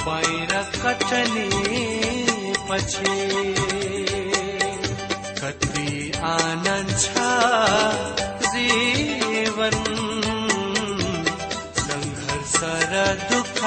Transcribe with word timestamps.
रोपाइ 0.00 0.36
र 0.50 0.60
कटनी 0.82 1.48
पछि 2.68 3.16
कति 5.40 6.12
आनन्द 6.24 6.96
छ 6.96 7.26
जीवन 8.46 9.76
सङ्घर्ष 11.84 12.56
र 12.92 13.04
दुःख 13.28 13.60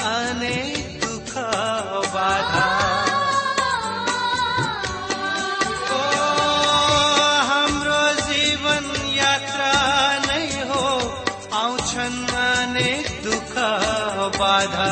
अनेक 0.00 1.00
दुःख 1.04 1.34
बाधा। 2.14 2.68
जीवन 8.28 8.86
यात्रा 9.16 9.72
हो 10.70 10.84
अनेक 12.36 13.06
दुःख 13.24 13.54
बाधा। 14.40 14.90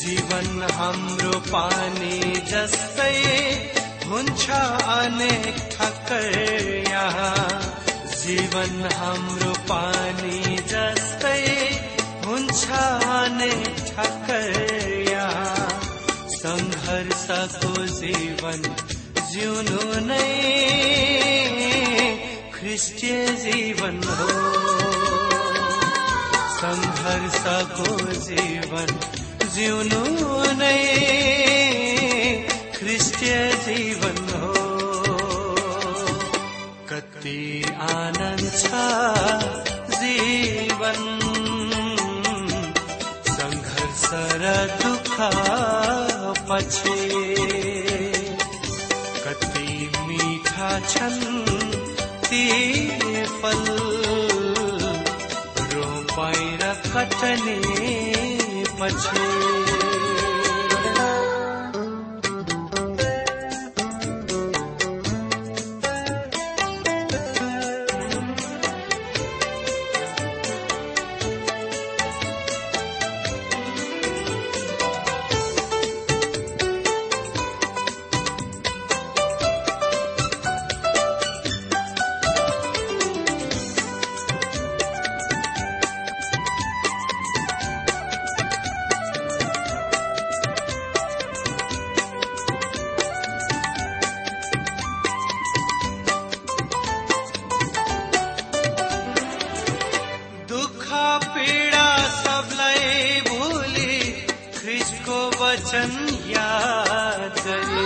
जीवन 0.00 0.66
हाम्रो 0.72 1.38
पानी 1.40 2.18
जस्तै 2.50 3.16
हुन्छ 4.06 4.50
अनेक 4.96 5.56
ठक्कर 5.72 6.34
यहाँ। 6.90 7.60
जीवन 8.22 8.88
हाम्रो 8.92 9.41
जीवन 18.42 18.62
जिउनु 19.30 19.82
नै 20.06 20.30
ख्रिस्टीय 22.54 23.18
जीवन 23.42 24.00
हो। 24.06 24.26
सङ्घर्षको 26.54 27.86
जीवन 28.26 28.90
जिउनु 29.54 30.02
नै 30.58 30.74
ख्रिस्टीय 32.78 33.38
जीवन 33.68 34.18
हो। 34.34 34.52
कति 36.90 37.38
आनन्द 37.90 38.50
छ 38.58 38.82
जीवन। 40.02 41.00
सङ्घर्ष 43.38 44.04
र 44.42 44.56
दुःख 44.82 45.16
पछि 46.50 47.11
छन् 50.88 51.20
ती 52.28 52.44
फल। 53.42 53.62
रोपाइ 55.72 56.42
र 56.62 56.72
कटनी 56.94 57.58
पछि 58.80 59.71
वचन 105.72 105.92
याद 106.28 107.38
गरे 107.44 107.84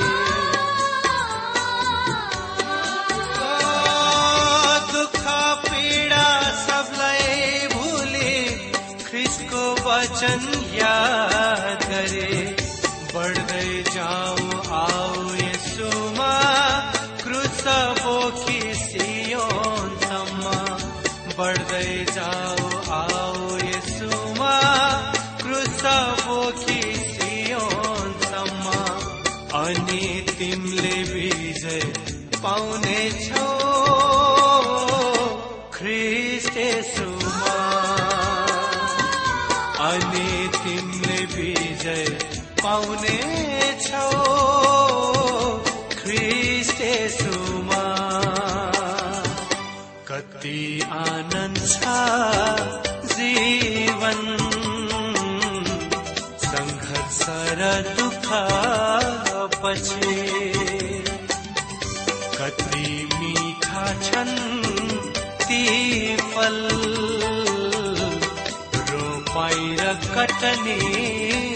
ओ, 3.42 3.52
दुःख 4.92 5.22
पीडा 5.66 6.24
सबलाई 6.64 7.68
भुली 7.74 8.34
ख्रिस्टको 9.04 9.64
वचन 9.86 10.50
याद 10.80 11.35
पाउने 42.66 43.78
छौ। 43.80 44.10
ख्रिस्ट 46.02 46.80
यसुमा। 46.80 47.84
कति 50.08 50.82
आनन्द 50.92 51.58
छ 51.68 51.78
जीवन। 53.14 54.36
सङ्घर्ष 56.44 57.26
र 57.30 57.94
दुःख 57.98 58.28
पछि। 59.64 60.24
कति 62.38 63.08
मिठा 63.14 63.92
छन् 64.02 64.64
ती 65.42 66.16
फल। 66.16 66.68
रोपाइ 68.76 69.76
र 69.76 69.94
कटनी 70.14 71.55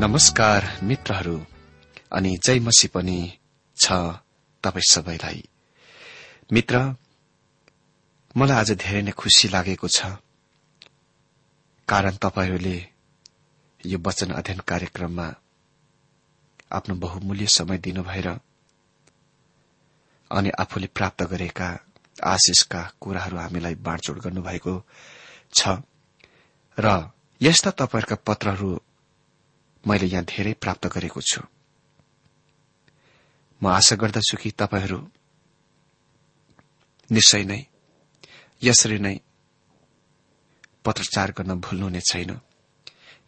नमस्कार 0.00 0.64
मित्रहरू। 0.82 1.38
अनि 2.12 2.38
जय 2.44 2.58
मसी 2.58 2.88
पनि 2.88 3.38
छ 3.76 3.92
तपाईँ 4.64 4.90
सबैलाई। 4.90 5.42
मित्र 6.52 6.94
मलाई 8.36 8.56
आज 8.56 8.70
धेरै 8.72 9.02
नै 9.02 9.10
खुसी 9.10 9.48
लागेको 9.48 9.88
छ 9.88 10.06
कारण 11.88 12.16
तपाईँहरूले 12.22 12.78
यो 13.86 13.98
वचन 13.98 14.30
अध्ययन 14.30 14.60
कार्यक्रममा 14.60 15.28
आफ्नो 16.72 16.94
बहुमूल्य 16.94 17.46
समय 17.46 17.78
दिनुभएर 17.78 18.28
अनि 20.30 20.50
आफूले 20.58 20.86
प्राप्त 20.86 21.22
गरेका 21.22 21.68
आशिषका 22.24 22.90
कुराहरू 23.00 23.36
हामीलाई 23.36 23.74
बाँडचोड 23.74 24.18
गर्नुभएको 24.18 24.74
छ। 25.54 25.68
र 26.78 27.10
यस्ता 27.40 27.70
तपाईँहरूका 27.70 28.16
पत्रहरू 28.26 28.78
मैले 29.84 30.06
यहाँ 30.06 30.24
धेरै 30.24 30.52
प्राप्त 30.54 30.86
गरेको 30.86 31.20
छु। 31.20 31.42
म 33.60 33.66
आशा 33.68 33.96
गर्दछु 33.96 34.36
कि 34.36 34.50
तपाईँहरू 34.50 34.98
निश्चय 37.10 37.44
नै 37.44 37.60
यसरी 38.62 38.98
नै 38.98 39.16
पत्रचार 40.84 41.32
गर्न 41.32 41.60
भुल्नुहुने 41.60 42.00
छैन 42.00 42.30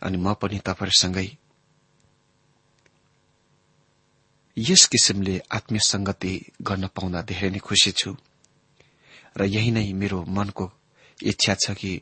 अनि 0.02 0.16
म 0.16 0.34
पनि 0.34 0.58
तपाईँहरूसँगै 0.58 1.28
यस 4.56 4.86
किसिमले 4.86 5.34
आत्मीय 5.52 5.80
संगति 5.82 6.32
गर्न 6.62 6.86
पाउँदा 6.86 7.20
धेरै 7.22 7.50
नै 7.50 7.58
खुशी 7.58 7.92
छु 7.92 8.10
र 9.36 9.44
यही 9.46 9.70
नै 9.70 9.86
मेरो 9.92 10.18
मनको 10.28 10.66
इच्छा 11.20 11.54
छ 11.54 11.74
कि 11.74 11.92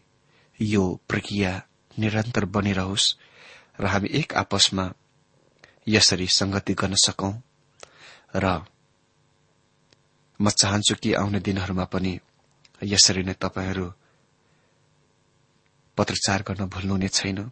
यो 0.61 0.85
प्रक्रिया 1.09 1.53
निरन्तर 1.99 2.45
बनिरहोस् 2.51 3.07
र 3.81 3.87
हामी 3.87 4.09
एक 4.13 4.35
आपसमा 4.35 4.93
यसरी 5.89 6.27
संगति 6.27 6.75
गर्न 6.75 6.95
सकौं। 6.95 7.33
र 8.37 8.65
म 10.41 10.51
चाहन्छु 10.51 10.95
कि 10.95 11.13
आउने 11.13 11.41
दिनहरूमा 11.41 11.85
पनि 11.85 12.21
यसरी 12.83 13.23
नै 13.23 13.33
तपाईँहरू 13.33 13.93
पत्रचार 15.97 16.43
गर्न 16.43 16.67
भुल्नुहुने 16.67 17.09
छैन। 17.09 17.51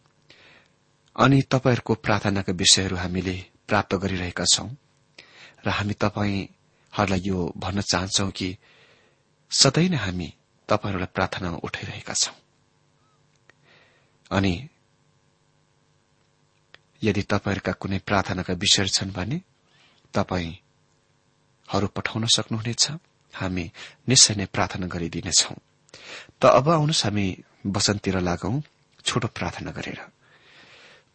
अनि 1.16 1.42
तपाईँहरूको 1.42 1.94
प्रार्थनाका 1.94 2.52
विषयहरू 2.52 2.96
हामीले 2.96 3.36
प्राप्त 3.68 3.94
गरिरहेका 3.94 4.44
छौं। 4.44 4.68
र 5.66 5.68
हामी 5.68 5.94
तपाईँहरूलाई 5.94 7.20
यो 7.24 7.52
भन्न 7.56 7.80
चाहन्छौ 7.80 8.30
कि 8.30 8.56
सधैँ 9.50 9.88
नै 9.88 9.96
हामी 9.96 10.28
तपाईँहरूलाई 10.68 11.14
प्रार्थनामा 11.14 11.58
उठाइरहेका 11.62 12.14
छौं। 12.14 12.34
अनि 14.30 14.54
यदि 17.02 17.22
तपाईँहरूका 17.22 17.72
कुनै 17.72 17.98
प्रार्थनाका 17.98 18.52
विषय 18.54 18.86
छन् 18.88 19.12
भने 19.12 19.40
तपाईँहरू 20.14 21.86
पठाउन 21.86 22.26
सक्नुहुनेछ। 22.26 22.84
हामी 23.34 23.64
निश्चय 24.08 24.34
नै 24.34 24.46
प्रार्थना 24.46 24.86
गरिदिनेछौ। 24.86 25.54
त 26.40 26.42
अब 26.48 26.68
आउनुहोस् 26.68 27.04
हामी 27.04 27.26
वसन्ततिर 27.66 28.16
लागौं 28.20 28.54
छोटो 29.04 29.28
प्रार्थना 29.28 29.70
गरेर। 29.70 30.00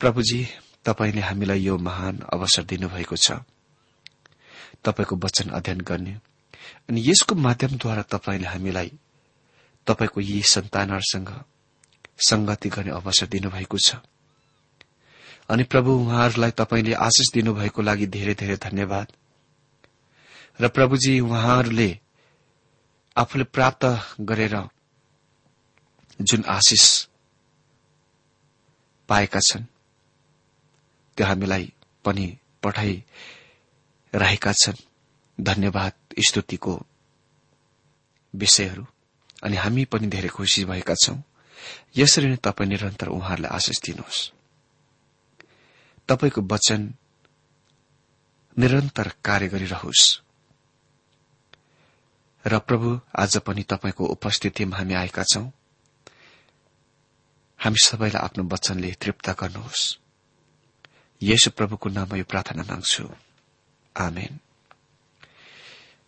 प्रभुजी 0.01 0.39
तपाईँले 0.85 1.21
हामीलाई 1.21 1.61
यो 1.61 1.77
महान 1.77 2.15
अवसर 2.33 2.63
दिनुभएको 2.63 3.15
छ। 3.15 3.31
तपाईँको 4.83 5.15
वचन 5.15 5.49
अध्ययन 5.49 5.81
गर्ने 5.81 6.13
अनि 6.89 6.99
यसको 7.05 7.35
माध्यमद्वारा 7.37 8.03
तपाईँले 8.03 8.47
हामीलाई 8.47 8.91
तपाईँको 9.87 10.21
यी 10.21 10.41
सन्तानहरूसँग 10.45 11.29
संगति 12.19 12.69
गर्ने 12.69 12.91
अवसर 12.91 13.27
दिनुभएको 13.27 13.77
छ। 13.77 13.95
अनि 15.51 15.63
प्रभु 15.63 15.91
उहाँहरूलाई 15.91 16.51
तपाईँले 16.51 16.93
आशिष 16.93 17.31
दिनुभएको 17.33 17.81
लागि 17.81 18.05
धेरै 18.07 18.33
धेरै 18.33 18.55
धन्यवाद। 18.55 19.07
र 20.61 20.67
प्रभुजी 20.67 21.19
उहाँहरूले 21.19 21.99
आफूले 23.15 23.43
प्राप्त 23.43 23.85
गरेर 24.21 24.55
जुन 26.21 26.43
आशिष 26.43 27.07
पाएका 29.09 29.39
छन् 29.39 29.63
त्यो 31.17 31.27
हामीलाई 31.27 31.73
पनि 32.05 32.37
पठाइरहेका 32.63 34.53
छन्। 34.53 34.83
धन्यवाद 35.41 35.93
स्तुतिको 36.19 36.85
विषयहरू। 38.33 38.85
अनि 39.43 39.57
हामी 39.57 39.85
पनि 39.85 40.07
धेरै 40.07 40.29
खुशी 40.29 40.65
भएका 40.65 40.95
छौं। 40.95 41.17
यसरी 41.97 42.27
नै 42.27 42.35
तपाईँ 42.35 42.69
निरन्तर 42.69 43.07
उहाँहरूलाई 43.07 43.55
आशिष 43.55 43.81
दिनुहोस्। 43.81 44.40
तपाईँको 46.11 46.41
वचन 46.41 46.93
निरन्तर 48.57 49.11
कार्य 49.23 49.47
गरिरहोस्। 49.47 50.21
र 52.45 52.59
प्रभु 52.59 52.99
आज 53.15 53.37
पनि 53.37 53.63
तपाईँको 53.63 54.05
उपस्थितिमा 54.05 54.77
हामी 54.77 54.93
आएका 54.93 55.23
छौं। 55.23 55.49
हामी 57.59 57.77
सबैलाई 57.85 58.21
आफ्नो 58.23 58.43
वचनले 58.43 58.91
तृप्त 58.91 59.29
गर्नुहोस्। 59.29 59.83
यसो 61.21 61.49
प्रभुको 61.51 61.89
नाममा 61.89 62.17
यो 62.17 62.23
प्रार्थना 62.23 62.63
माग्छु। 62.63 63.07
आमेन। 63.97 64.39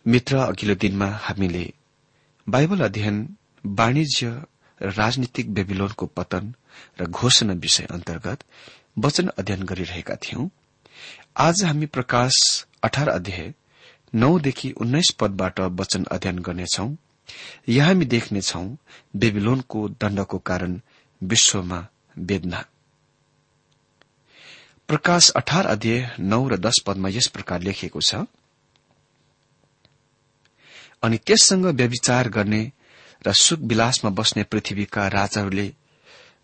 मित्र 0.06 0.36
अघिल्लो 0.36 0.74
दिनमा 0.74 1.06
हामीले 1.06 1.72
बाइबल 2.48 2.80
अध्ययन 2.80 3.36
वाणिज्य 3.66 4.42
र 4.82 4.92
राजनीतिक 4.92 5.54
बेबिलोनको 5.54 6.06
पतन 6.06 6.54
र 7.00 7.06
घोषणा 7.06 7.52
विषय 7.52 7.84
अन्तर्गत 7.84 8.44
वचन 8.98 9.28
अध्ययन 9.28 9.62
गरिरहेका 9.62 10.14
थियौं। 10.14 10.48
आज 11.36 11.64
हामी 11.64 11.86
प्रकाश 11.86 12.32
अठार 12.82 13.08
अध्याय 13.08 13.54
नौदेखि 14.14 14.70
उन्नाइस 14.70 15.10
पदबाट 15.10 15.60
वचन 15.60 16.04
अध्ययन 16.04 16.38
गर्नेछौ। 16.38 16.88
यहाँ 17.68 17.88
हामी 17.88 18.04
देख्नेछौ 18.04 18.62
बेबिलोनको 19.16 19.88
दण्डको 19.88 20.38
कारण 20.38 20.80
विश्वमा 21.22 21.86
वेदना। 22.18 22.64
प्रकाश 24.88 25.30
अठार 25.30 25.66
अध्यय 25.66 26.16
नौ 26.18 26.48
र 26.48 26.56
दश 26.56 26.80
पदमा 26.86 27.08
यस 27.08 27.26
प्रकार 27.26 27.60
लेखिएको 27.60 28.00
छ। 28.00 28.14
अनि 31.02 31.18
त्यससँग 31.18 31.66
व्यविचार 31.66 32.28
गर्ने 32.28 32.72
र 33.26 33.32
सुख 33.32 33.58
विलासमा 33.58 34.10
बस्ने 34.10 34.42
पृथ्वीका 34.42 35.08
राजाहरूले 35.08 35.74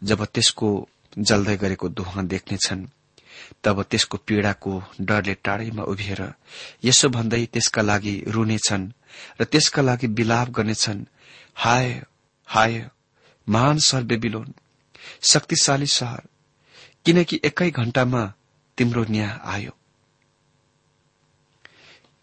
जब 0.04 0.24
त्यसको 0.24 0.88
जल्दै 1.18 1.56
गरेको 1.56 1.88
धुवा 1.88 2.22
देख्नेछन्। 2.22 2.86
तब 3.64 3.82
त्यसको 3.82 4.16
पीड़ाको 4.16 4.72
डरले 5.00 5.34
टाढैमा 5.34 5.82
उभिएर 5.82 6.22
यसो 6.84 7.08
भन्दै 7.08 7.44
त्यसका 7.46 7.82
लागि 7.82 8.14
रुनेछन् 8.28 8.90
र 9.40 9.44
त्यसका 9.44 9.82
लागि 9.82 10.06
विलाप 10.06 10.48
गर्नेछन् 10.48 11.04
हाय 11.54 11.86
हाय 12.48 12.90
महान 13.48 13.78
सहर 13.78 14.02
बेबिलोन 14.02 14.54
शक्तिशाली 15.22 15.86
सहर 15.86 16.22
किनकि 17.04 17.40
एकै 17.44 17.70
घण्टामा 17.70 18.22
तिम्रो 18.78 19.04
न्याय 19.04 19.38
आयो। 19.44 19.72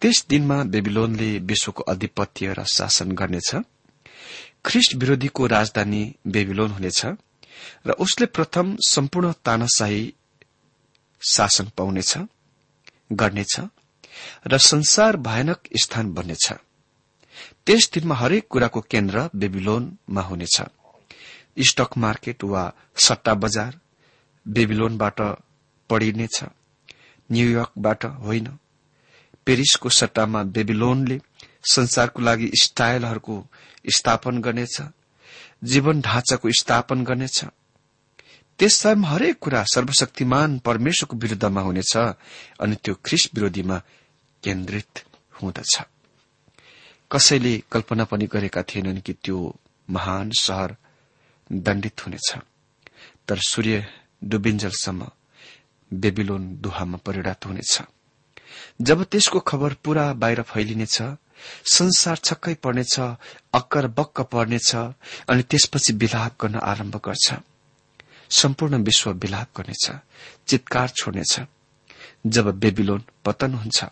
त्यस 0.02 0.26
दिनमा 0.30 0.64
बेबिलोनले 0.64 1.40
विश्वको 1.40 1.84
अधिपत्य 1.84 2.54
र 2.54 2.64
शासन 2.64 3.12
गर्नेछ। 3.12 3.56
ख्रिष्ट 4.66 4.96
विरोधीको 4.96 5.48
राजधानी 5.48 6.16
बेबिलोन 6.28 6.72
हुनेछ। 6.72 7.06
र 7.88 7.92
उसले 7.92 8.26
प्रथम 8.26 8.76
सम्पूर्ण 8.88 9.32
तानाशाही 9.46 10.14
शासन 11.22 11.68
पाउनेछ 11.78 12.18
गर्नेछ 13.14 13.60
र 14.48 14.58
संसार 14.58 15.18
भयानक 15.18 15.60
स्थान 15.82 16.14
बन्नेछ। 16.14 16.46
त्यस 17.66 17.90
दिनमा 17.94 18.16
हरेक 18.16 18.48
कुराको 18.48 18.82
केन्द्र 18.82 19.30
बेबिलोनमा 19.36 20.22
हुनेछ। 20.22 20.62
स्टक 21.60 21.98
मार्केट 21.98 22.44
वा 22.44 22.64
सट्टा 22.98 23.34
बजार 23.34 23.80
बेबिलोनबाट 24.46 25.22
पढिनेछ 25.90 26.44
न्यूयोर्कबाट 27.30 28.06
होइन। 28.06 28.48
पेरिसको 29.46 29.90
सट्टामा 29.90 30.44
बेबिलोनले 30.56 31.20
संसारको 31.74 32.22
लागि 32.22 32.52
स्टाइलहरूको 32.64 33.36
स्थापन 33.96 34.42
गर्नेछ 34.42 34.82
जीवन 35.64 36.02
ढाँचाको 36.02 36.52
स्थापन 36.52 37.04
गर्नेछ। 37.04 37.46
समयमा 38.62 39.08
हरेक 39.08 39.40
कुरा 39.40 39.64
सर्वशक्तिमान 39.64 40.60
परमेश्वरको 40.60 41.18
विरूद्धमा 41.18 41.62
हुनेछ 41.62 41.98
अनि 42.60 42.76
त्यो 42.76 42.96
ख्रिस 43.06 43.30
विरोधीमा 43.36 43.82
केन्द्रित 44.44 45.04
हुँदछ। 45.42 45.82
कसैले 47.12 47.64
कल्पना 47.72 48.04
पनि 48.04 48.26
गरेका 48.26 48.64
थिएनन् 48.64 49.02
कि 49.02 49.14
त्यो 49.14 49.60
महान 49.90 50.32
सहर 50.32 50.76
दण्डित 51.52 52.06
हुनेछ। 52.06 52.36
तर 53.28 53.38
सूर्य 53.38 53.86
डुबिन्जलसम्म 54.24 55.12
बेबिलोन 55.94 56.58
दुहामा 56.62 56.98
परिणत 56.98 57.46
हुनेछ। 57.46 57.82
जब 58.82 59.04
त्यसको 59.04 59.40
खबर 59.40 59.74
पूरा 59.74 60.14
बाहिर 60.14 60.42
फैलिनेछ 60.42 61.02
संसार 61.72 62.18
छक्कै 62.18 62.54
पर्नेछ 62.54 63.00
अक्कर 63.54 63.88
बक्क 63.88 64.22
पर्नेछ 64.22 64.76
अनि 65.30 65.44
त्यसपछि 65.44 65.94
विलाप 65.94 66.34
गर्न 66.42 66.56
आरम्भ 66.56 66.96
गर्छ। 67.06 67.34
सम्पूर्ण 68.30 68.84
विश्व 68.84 69.12
विलाप 69.14 69.50
गर्नेछ 69.58 69.86
चितकार 70.48 70.90
छोड्नेछ। 70.90 71.40
जब 72.28 72.48
बेबिलोन 72.60 73.04
पतन 73.26 73.54
हुन्छ। 73.54 73.86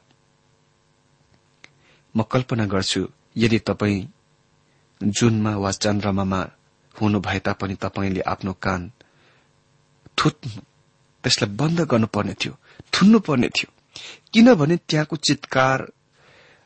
म 2.15 2.23
कल्पना 2.31 2.65
गर्छु 2.65 3.07
यदि 3.37 3.59
तपाईँ 3.59 4.07
जुनमा 5.01 5.55
वा 5.55 5.71
चन्द्रमामा 5.71 6.41
हुनु 6.95 7.19
भए 7.19 7.39
तापनि 7.39 7.75
तपाईँले 7.75 8.21
आफ्नो 8.21 8.53
कान 8.53 8.91
थुत्नु 10.17 10.61
त्यसलाई 11.23 11.55
बन्द 11.55 11.81
गर्नुपर्ने 11.81 12.33
थियो 12.33 12.53
थुन्नु 12.93 13.19
पर्ने 13.19 13.49
थियो। 13.49 13.69
किनभने 14.33 14.75
त्यहाँको 14.89 15.15
चितकार 15.15 15.79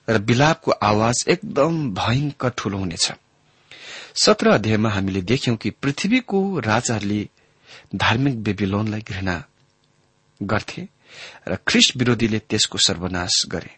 र 0.10 0.18
विलापको 0.20 0.72
आवाज 0.72 1.24
एकदम 1.28 1.94
भयंकर 1.94 2.50
ठूलो 2.58 2.78
हुनेछ। 2.78 3.12
सत्र 4.16 4.50
अध्यायमा 4.50 4.90
हामीले 4.90 5.22
देख्यौं 5.22 5.56
कि 5.56 5.70
पृथ्वीको 5.70 6.60
राजाहरूले 6.60 7.28
धार्मिक 7.96 8.42
बेबिलोनलाई 8.44 9.02
घृणा 9.02 9.44
गर्थे 10.42 10.88
र 11.48 11.58
ख्रिस्ट 11.68 11.98
विरोधीले 11.98 12.40
त्यसको 12.40 12.78
सर्वनाश 12.78 13.44
गरे 13.48 13.72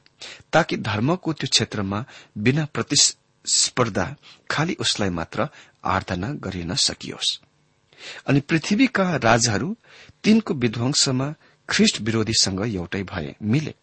ताकि 0.54 0.78
धर्मको 0.78 1.34
त्यो 1.34 1.48
क्षेत्रमा 1.52 2.04
बिना 2.38 2.66
प्रतिस्पर्धा 2.74 4.06
खालि 4.50 4.76
उसलाई 4.80 5.10
मात्र 5.10 5.48
आराधना 5.86 6.30
गरिन 6.44 6.76
सकियोस्। 6.78 7.40
अनि 8.28 8.40
पृथ्वीका 8.40 9.06
राजाहरू 9.16 9.76
तिनको 10.24 10.54
विध्वंसमा 10.54 11.34
ख्रिष्ट 11.70 12.02
विरोधीसँग 12.02 12.62
एउटै 12.66 13.04
भए 13.04 13.36
मिले। 13.44 13.74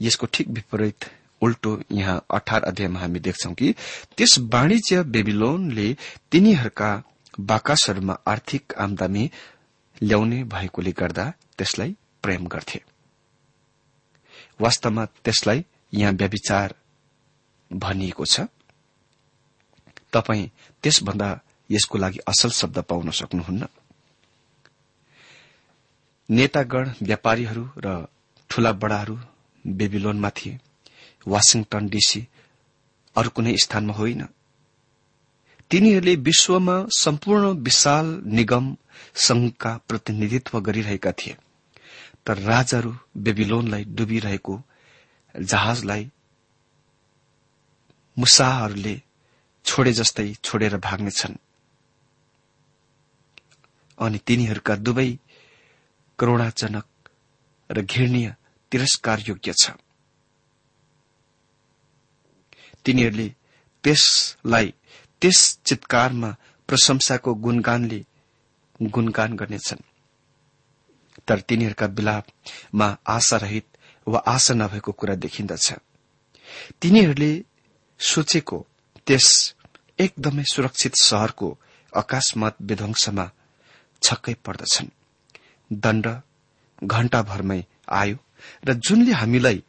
यसको 0.00 0.26
ठिक 0.26 0.48
विपरीत 0.48 1.04
उल्टो 1.42 1.80
यहाँ 1.92 2.26
अठार 2.30 2.62
अध्यायमा 2.62 3.00
हामी 3.00 3.20
देख्छौ 3.20 3.52
कि 3.52 3.74
त्यस 4.16 4.38
वाणिज्य 4.38 5.02
बेबिलोनले 5.02 5.96
तिनीहरूका 6.30 6.90
बाकासहरूमा 7.40 8.14
आर्थिक 8.26 8.74
आमदानी 8.78 9.30
ल्याउने 10.02 10.42
भएकोले 10.44 10.92
गर्दा 10.92 11.24
त्यसलाई 11.58 11.96
प्रेम 12.22 12.46
गर्थे। 12.46 12.80
वास्तवमा 14.60 15.04
त्यसलाई 15.04 15.64
यहाँ 15.94 16.12
व्यविचार 16.12 16.74
भनिएको 17.72 18.24
छ। 18.24 18.40
तपाई 20.12 20.50
त्यसभन्दा 20.82 21.28
यसको 21.70 21.98
लागि 21.98 22.18
असल 22.28 22.50
शब्द 22.50 22.78
पाउन 22.78 23.10
सक्नुहुन्न। 23.10 23.66
नेतागण 26.28 26.90
व्यापारीहरू 27.02 27.64
र 27.78 28.06
ठूला 28.50 28.72
बडाहरू 28.72 29.16
बेबिलोनमा 29.66 30.30
थिए। 30.30 30.60
वासिङटन 31.26 31.88
डीसी 31.88 32.28
अरू 33.16 33.30
कुनै 33.30 33.56
स्थानमा 33.56 33.94
होइन। 33.94 34.26
तिनीहरूले 35.70 36.16
विश्वमा 36.16 36.86
सम्पूर्ण 36.98 37.46
विशाल 37.46 38.22
निगम 38.26 38.76
संघका 39.14 39.80
प्रतिनिधित्व 39.88 40.60
गरिरहेका 40.60 41.12
थिए। 41.12 41.36
तर 42.26 42.38
राजाहरू 42.38 42.96
बेबिलोनलाई 43.16 43.84
डुबिरहेको 43.84 44.62
जहाजलाई 45.40 46.10
मुसाहरूले 48.18 49.02
छोडे 49.64 49.92
जस्तै 49.92 50.34
छोडेर 50.34 50.76
भाग्नेछन्। 50.76 51.36
अनि 53.98 54.18
तिनीहरूका 54.18 54.76
दुवै 54.76 55.18
करूणाजनक 56.18 56.86
र 57.70 57.82
घृणीय 57.82 58.34
तिरस्कार 58.74 59.20
योग्य 59.28 59.52
छ। 59.52 59.70
तिनीहरूले 62.84 63.28
त्यसलाई 63.84 64.74
त्यस 65.20 65.58
चितकारमा 65.66 66.30
प्रशंसाको 66.68 67.34
गुणगानले 67.34 68.04
गुणगान 68.82 69.36
गर्नेछन्। 69.36 69.82
तर 71.28 71.40
तिनीहरूका 71.40 71.86
विलापमा 71.86 72.96
आशा 73.06 73.36
रहित 73.36 73.66
वा 74.08 74.18
आशा 74.26 74.54
नभएको 74.54 74.92
कुरा 74.92 75.14
देखिन्दछ। 75.14 75.72
तिनीहरूले 76.82 77.44
सोचेको 77.98 78.66
त्यस 79.06 79.54
एकदमै 79.98 80.42
सुरक्षित 80.42 80.94
शहरको 81.02 81.58
अकस्मात 81.96 82.56
विध्वंसमा 82.62 83.30
छक्कै 84.02 84.34
पर्दछन्। 84.34 84.88
दण्ड 85.72 86.06
घण्टाभरमै 86.84 87.64
आयो। 87.88 88.16
र 88.64 88.72
जुनले 88.74 89.12
हामीलाई 89.12 89.62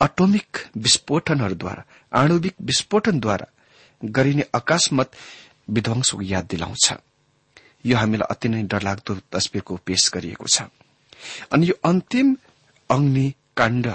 अटोमिक 0.00 0.50
विस्फोटनहरूद्वारा 0.76 1.82
आणुविक 2.12 2.54
विस्फोटनद्वारा 2.60 3.46
गरिने 4.02 4.44
अकस्मात 4.54 5.08
विध्वंसको 5.68 6.22
याद 6.22 6.44
दिलाउँछ। 6.46 6.86
यो 7.86 7.96
हामीलाई 7.96 8.26
अति 8.30 8.48
नै 8.48 8.62
डरलाग्दो 8.62 9.14
तस्विरको 9.32 9.76
पेश 9.86 10.10
गरिएको 10.14 10.46
छ। 10.46 10.68
अनि 11.52 11.66
यो 11.66 11.74
अन्तिम 11.84 12.36
अग्नि 12.90 13.26
काण्ड 13.56 13.86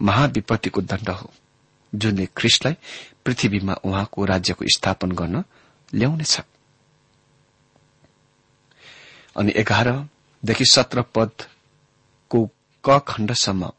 महाविपत्तिको 0.00 0.80
दण्ड 0.82 1.08
हो 1.10 1.32
जुनले 1.92 2.26
ख्रिस्टलाई 2.36 2.74
पृथ्वीमा 3.24 3.74
उहाँको 3.84 4.24
राज्यको 4.24 4.64
स्थापन 4.76 5.12
गर्न 5.12 5.42
ल्याउनेछ। 5.94 6.34
अनि 9.36 9.52
एघारदेखि 9.56 10.64
सत्र 10.64 11.02
पदको 11.14 11.55
क 12.86 12.98
खण्डसम्म 13.08 13.70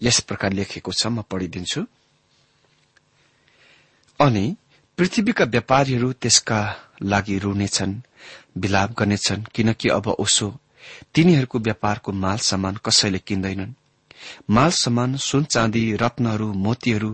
यस 0.00 0.20
प्रकार 0.28 0.52
लेखेको 0.52 0.92
छ 0.92 1.06
म 1.06 1.22
पढिदिन्छु। 1.30 1.84
अनि 4.20 4.44
पृथ्वीका 4.98 5.44
व्यापारीहरू 5.44 6.12
त्यसका 6.12 6.60
लागि 7.02 7.38
रुनेछन् 7.38 7.94
विलाप 8.56 8.94
गर्नेछन् 8.98 9.44
किनकि 9.54 9.88
अब 9.88 10.08
उसो 10.18 10.48
तिनीहरूको 11.14 11.58
व्यापारको 11.58 12.12
माल 12.12 12.38
सामान 12.42 12.76
कसैले 12.84 13.18
किन्दैनन्। 13.18 13.74
माल 14.50 14.70
सामान 14.70 15.16
सुन 15.18 15.44
चाँदी 15.44 15.84
रत्नहरू 15.96 16.52
मोतीहरू 16.64 17.12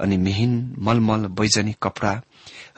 अनि 0.00 0.16
मिहिन 0.16 0.52
मलमल 0.78 1.26
वैजनिक 1.40 1.78
कपड़ा 1.82 2.12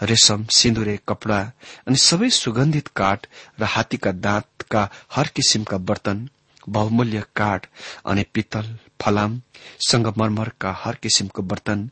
रेशम 0.03 0.45
सिन्दुरे 0.53 0.99
कपड़ा 1.09 1.41
अनि 1.87 1.97
सबै 1.99 2.31
सुगन्धित 2.33 2.89
काठ 2.97 3.27
र 3.61 3.65
हात्तीका 3.75 4.13
दाँतका 4.25 4.89
हर 5.15 5.29
किसिमका 5.29 5.79
बर्तन 5.89 6.29
बहुमूल्य 6.69 7.23
काठ 7.37 7.67
अनि 8.05 8.25
पित्तल 8.35 8.75
फलाम 9.03 9.41
संगमरमरका 9.89 10.73
हर 10.79 10.95
किसिमको 10.95 11.43
बर्तन 11.43 11.89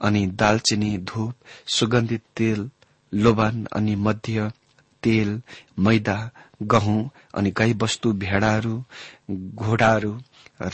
अनि 0.00 0.26
दालचिनी 0.34 0.96
धूप 1.04 1.34
सुगन्धित 1.68 2.22
तेल 2.36 2.70
लोबान 3.12 3.64
अनि 3.72 3.94
मध्य 3.98 4.50
तेल 5.02 5.40
मैदा 5.78 6.18
गहुँ 6.64 7.10
अनि 7.34 7.50
गाई 7.50 7.72
वस्तु 7.82 8.12
भेडाहरू 8.18 8.76
घोडाहरू 9.56 10.12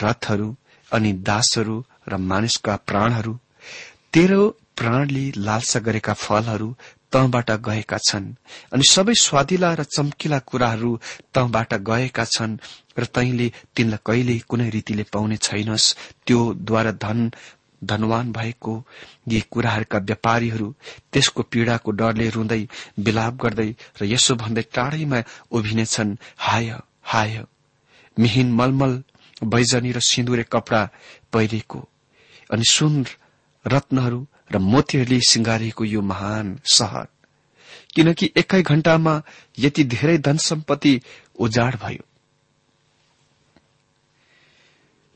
रथहरू 0.03 0.55
अनि 0.91 1.13
दासहरू 1.23 1.83
र 2.07 2.17
मानिसका 2.23 2.75
प्राणहरू 2.87 3.37
तेह्र 4.13 4.37
प्राणले 4.77 5.25
लालसा 5.37 5.79
गरेका 5.79 6.13
फलहरू 6.15 6.73
तँबाट 7.15 7.51
गएका 7.63 7.97
छन्। 8.03 8.25
अनि 8.75 8.83
सबै 8.83 9.13
स्वादिला 9.15 9.73
र 9.73 9.83
चम्किला 9.87 10.39
कुराहरू 10.43 10.91
तँबाट 11.33 11.73
गएका 11.87 12.25
छन् 12.27 12.59
र 12.99 13.03
तैले 13.07 13.47
तिनलाई 13.75 14.03
कहिले 14.05 14.35
कुनै 14.49 14.69
रीतिले 14.69 15.03
पाउने 15.13 15.37
छैनस्। 15.39 15.95
त्यो 16.27 16.41
द्वारा 16.67 16.91
धन 16.99 17.31
धनवान 17.83 18.31
भएको 18.31 18.73
यी 19.29 19.39
कुराहरूका 19.51 19.97
व्यापारीहरू 19.99 20.67
त्यसको 21.13 21.41
पीड़ाको 21.43 21.91
डरले 21.91 22.29
रुँदै 22.29 22.61
विलाप 22.99 23.33
गर्दै 23.43 23.69
र 24.01 24.05
यसो 24.05 24.35
भन्दै 24.35 24.63
टाढैमा 24.75 25.19
उभिनेछन् 25.51 26.15
हाय 26.37 26.69
हाय 27.11 27.43
मिहिन 28.17 28.51
मलमल 28.51 28.93
बैजनी 29.43 29.91
र 29.91 29.99
सिन्दुरे 30.01 30.43
कपड़ा 30.51 30.81
पहिरेको। 31.33 31.79
अनि 32.49 32.65
सुन 32.65 33.05
रत्नहरू 33.65 34.19
र 34.51 34.57
मोतीहरूले 34.57 35.19
सिंगारिएको 35.19 35.85
यो 35.85 36.01
महान 36.01 36.59
सहर। 36.65 37.07
किनकि 37.95 38.31
एकै 38.37 38.61
घण्टामा 38.61 39.21
यति 39.59 39.83
धेरै 39.83 40.17
धन 40.17 40.37
सम्पत्ति 40.37 41.01
उजाड 41.39 41.75
भयो। 41.75 42.03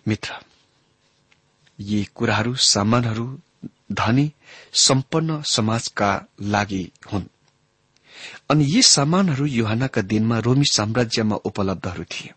मित्र 0.08 0.34
यी 1.80 2.08
कुराहरू 2.16 2.56
सामानहरू 2.56 3.40
धनी 3.92 4.32
सम्पन्न 4.74 5.42
समाजका 5.42 6.26
लागि 6.42 6.92
हुन्। 7.14 7.24
अनि 8.50 8.66
यी 8.66 8.82
सामानहरू 8.82 9.46
युहानका 9.46 10.02
दिनमा 10.02 10.40
रोमी 10.40 10.66
साम्राज्यमा 10.66 11.36
उपलब्धहरू 11.36 12.04
थिए। 12.04 12.34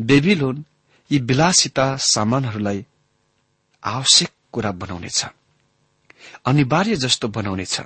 बेबिलोन 0.00 0.64
यी 1.10 1.18
विलासिता 1.18 1.96
सामानहरूलाई 1.96 2.86
आवश्यक 3.84 4.30
कुरा 4.52 4.72
बनाउनेछ। 4.72 5.24
अनिवार्य 6.46 6.96
जस्तो 6.96 7.28
बनाउनेछ। 7.28 7.80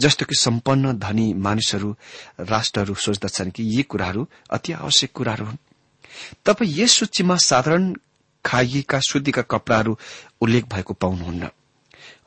जस्तो 0.00 0.26
कि 0.26 0.34
सम्पन्न 0.34 0.98
धनी 0.98 1.34
मानिसहरू 1.34 1.96
राष्ट्रहरू 2.40 2.94
सोच्दछन् 2.94 3.50
कि 3.50 3.76
यी 3.76 3.82
कुराहरू 3.82 4.28
अति 4.50 4.72
आवश्यक 4.72 5.12
कुराहरू 5.12 5.46
हुन्। 5.46 5.56
तपाईँ 6.44 6.80
यस 6.80 6.92
सूचीमा 6.92 7.36
साधारण 7.36 7.94
खाइएका 8.44 9.00
शुद्धिका 9.00 9.42
कपड़ाहरू 9.42 9.98
उल्लेख 10.40 10.64
भएको 10.64 10.94
पाउनुहुन्न। 10.94 11.48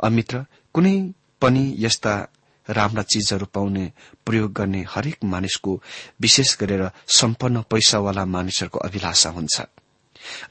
अमित्र 0.04 0.46
कुनै 0.74 1.14
पनि 1.42 1.76
यस्ता 1.78 2.28
राम्रा 2.70 3.04
चिजहरू 3.04 3.46
पाउने 3.46 3.92
प्रयोग 4.26 4.54
गर्ने 4.54 4.86
हरेक 4.90 5.18
मानिसको 5.24 5.84
विशेष 6.22 6.58
गरेर 6.58 6.90
सम्पन्न 7.08 7.62
पैसावाला 7.62 8.26
मानिसहरूको 8.26 8.80
अभिलाषा 8.80 9.30
हुन्छ। 9.30 9.62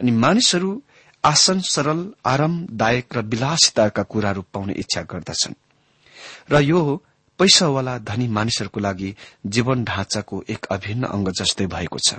अनि 0.01 0.11
मानिसहरू 0.11 0.83
आसन 1.27 1.61
सरल 1.61 2.01
आरामदायक 2.25 3.17
र 3.17 3.21
विलासिताका 3.23 4.03
कुराहरू 4.03 4.43
पाउने 4.53 4.73
इच्छा 4.73 5.03
गर्दछन्। 5.03 5.55
र 6.51 6.61
यो 6.63 6.81
पैसावाला 7.39 7.99
धनी 7.99 8.27
मानिसहरूको 8.29 8.81
लागि 8.81 9.11
जीवन 9.47 9.85
ढाँचाको 9.85 10.45
एक 10.49 10.67
अभिन्न 10.71 11.05
अंग 11.07 11.29
जस्तै 11.29 11.67
भएको 11.67 11.99
छ। 11.99 12.15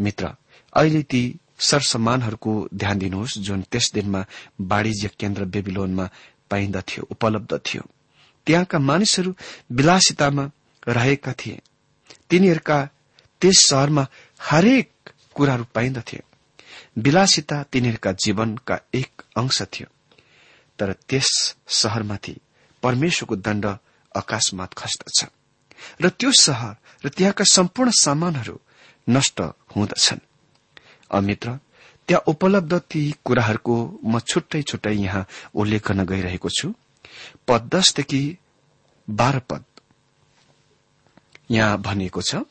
मित्र 0.00 0.24
अहिले 0.72 1.02
ती 1.02 1.22
सरसमानहरूको 1.58 2.52
ध्यान 2.74 2.98
दिनुहोस् 2.98 3.38
जुन 3.38 3.62
त्यस 3.62 3.90
दिनमा 3.94 4.20
वाणिज्य 4.60 5.10
केन्द्र 5.18 5.44
बेबिलोनमा 5.44 6.08
पाइन्दथ्यो 6.50 7.08
उपलब्ध 7.10 7.52
थियो। 7.56 7.82
त्यहाँका 8.46 8.78
मानिसहरू 8.78 9.34
विलासितामा 9.72 10.44
रहेका 10.88 11.32
थिए। 11.32 11.60
तिनीहरूका 12.30 12.78
त्यस 13.40 13.58
शहरमा 13.70 14.06
हरेक 14.40 14.90
कुराहरू 15.34 15.64
पाइन्दथे 15.74 16.20
विलासिता 16.96 17.62
तिनीहरूका 17.72 18.12
जीवनका 18.14 18.78
एक 18.94 19.22
अंश 19.36 19.62
थियो। 19.62 19.88
तर 20.78 20.92
त्यस 21.08 21.30
शहरमाथि 21.68 22.36
परमेश्वरको 22.82 23.36
दण्ड 23.36 23.66
अकाशमात 24.12 24.74
खस्दछ 24.74 25.24
र 26.02 26.08
त्यो 26.10 26.30
शहर 26.32 26.74
र 27.04 27.08
त्यहाँका 27.08 27.44
सम्पूर्ण 27.44 27.90
सामानहरू 27.90 28.58
नष्ट 29.08 29.40
हुँदछन्। 29.74 30.20
अमित्र 31.10 31.58
त्यहाँ 32.08 32.22
उपलब्ध 32.26 32.72
ती 32.90 33.02
कुराहरूको 33.24 33.76
म 34.04 34.18
छुट्टै 34.20 34.62
छुट्टै 34.62 34.94
यहाँ 34.94 35.26
उल्लेख 35.54 35.88
गर्न 35.88 36.04
गइरहेको 36.04 36.48
छु। 36.48 36.72
पद 37.48 37.68
दसदेखि 37.74 38.22
बाह्र 39.08 39.38
पद। 39.50 39.64
यहाँ 41.50 41.80
भनिएको 41.82 42.22
छ 42.22 42.44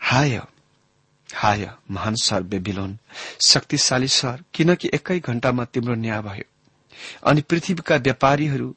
हाय 0.00 0.40
हाय 1.34 1.70
महान 1.90 2.14
सर 2.14 2.42
बेबिलोन 2.42 2.98
शक्तिशाली 3.40 4.08
सर 4.08 4.42
किनकि 4.54 4.90
एकै 4.94 5.18
घण्टामा 5.20 5.64
तिम्रो 5.64 5.94
न्याय 5.94 6.20
भयो। 6.22 6.44
अनि 7.26 7.40
पृथ्वीका 7.40 7.96
व्यापारीहरू 7.96 8.68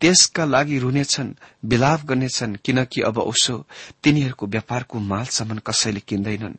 त्यसका 0.00 0.44
लागि 0.44 0.78
रुनेछन् 0.78 1.32
विलाप 1.64 2.04
गर्नेछन् 2.04 2.56
किनकि 2.64 3.00
अब 3.00 3.18
उसो 3.18 3.56
तिनीहरूको 4.02 4.46
व्यापारको 4.46 4.98
माल 4.98 5.24
सामान 5.24 5.58
कसैले 5.58 6.00
किन्दैनन्। 6.00 6.54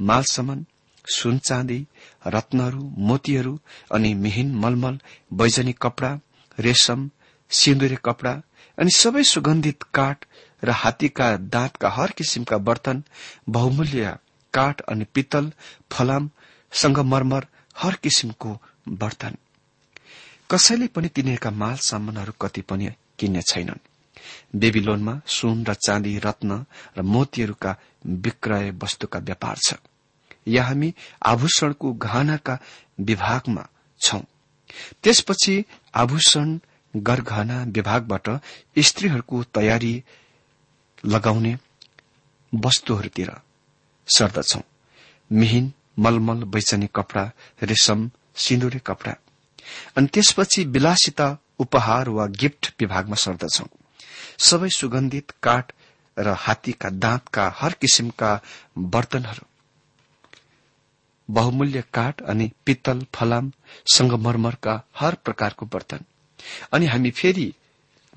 माल 0.00 0.22
सामान 0.22 0.64
सुन 1.04 1.38
चाँदी 1.38 1.80
रत्नहरू 2.26 2.92
मोतीहरू 2.98 3.58
अनि 3.94 4.14
मिहिन 4.14 4.54
मलमल 4.54 4.98
वैजनिक 5.32 5.78
कपड़ा 5.82 6.18
रेशम 6.58 7.10
सिन्दुरे 7.50 7.98
कपड़ा 8.04 8.40
अनि 8.78 8.90
सबै 8.90 9.22
सुगन्धित 9.24 9.82
काठ 9.94 10.24
र 10.64 10.70
हात्तीका 10.70 11.36
दाँतका 11.36 11.90
हर 11.90 12.10
किसिमका 12.10 12.58
बर्तन 12.58 13.02
बहुमूल्य 13.48 14.16
काठ 14.58 14.80
अनि 14.90 15.04
पित्तल 15.14 15.52
फलाम 15.92 16.30
संगमरमर 16.72 17.46
हर 17.76 17.94
किसिमको 18.02 18.58
बर्तन। 19.00 19.36
कसैले 20.50 20.86
पनि 20.86 21.08
तिनीहरूका 21.08 21.50
माल 21.50 21.76
सामानहरू 21.82 22.32
कति 22.40 22.60
पनि 22.60 22.90
किन्ने 23.18 23.42
छैनन्। 23.42 23.86
बेबिलोनमा 24.56 25.20
सुन 25.26 25.64
र 25.64 25.74
चाँदी 25.76 26.18
रत्न 26.18 26.64
र 26.98 27.02
मोतीहरूका 27.02 27.76
विक्रय 28.24 28.70
वस्तुका 28.82 29.18
व्यापार 29.18 29.56
छ। 29.58 29.74
यहाँ 30.48 30.68
हामी 30.68 30.92
आभूषणको 31.26 31.92
गहनाका 31.92 32.58
विभागमा 33.00 33.64
छौं। 34.00 34.20
त्यसपछि 35.02 35.64
आभूषण 35.94 36.58
गरगहना 36.94 37.62
विभागबाट 37.68 38.28
स्त्रीहरूको 38.78 39.42
तयारी 39.54 39.94
लगाउने 41.04 41.56
वस्तुहरूतिर 42.52 43.30
सर्दछौ। 44.08 44.60
मिहिन 45.32 45.72
मलमल 45.98 46.44
वैचनिक 46.44 46.92
कपड़ा 46.94 47.30
रेशम 47.62 48.10
सिन्दुरे 48.36 48.78
कपड़ा। 48.78 49.14
अनि 49.96 50.06
त्यसपछि 50.06 50.64
विलासिता 50.64 51.38
उपहार 51.58 52.08
वा 52.08 52.26
गिफ्ट 52.26 52.72
विभागमा 52.80 53.16
सर्दछौ। 53.16 53.64
सबै 54.38 54.68
सुगन्धित 54.68 55.32
काठ 55.42 55.72
र 56.18 56.28
हात्तीका 56.28 56.90
दाँतका 56.90 57.54
हर 57.56 57.72
किसिमका 57.72 58.40
बर्तनहरू। 58.78 59.46
बहुमूल्य 61.30 61.84
काठ 61.94 62.22
अनि 62.22 62.50
पित्तल 62.66 63.06
फलाम 63.14 63.52
संगमरमरका 63.94 64.82
हर 64.96 65.14
प्रकारको 65.14 65.66
बर्तन। 65.66 66.00
अनि 66.72 66.86
हामी 66.86 67.10
फेरि 67.10 67.54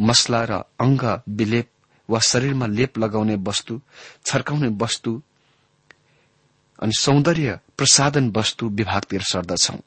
मसला 0.02 0.44
र 0.44 0.52
अंग 0.80 1.22
विलेप 1.30 1.70
वा 2.10 2.20
शरीरमा 2.20 2.66
लेप 2.66 2.98
लगाउने 2.98 3.36
वस्तु 3.36 3.82
छर्काउने 4.26 4.68
वस्तु 4.68 5.22
अनि 6.82 6.92
सौन्दर्य 7.00 7.60
प्रसादन 7.78 8.30
वस्तु 8.30 8.70
विभागतिर 8.70 9.22
सर्दछौ। 9.22 9.78